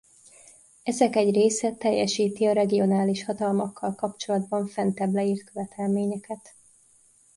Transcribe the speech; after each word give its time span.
Ezek 0.83 1.15
egy 1.15 1.33
része 1.33 1.73
teljesíti 1.75 2.45
a 2.45 2.51
regionális 2.51 3.23
hatalmakkal 3.25 3.95
kapcsolatban 3.95 4.67
fentebb 4.67 5.13
leírt 5.13 5.43
követelményeket. 5.51 6.55